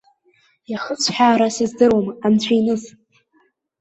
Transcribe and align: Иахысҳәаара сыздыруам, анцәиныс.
Иахысҳәаара 0.71 1.47
сыздыруам, 1.55 2.07
анцәиныс. 2.25 2.83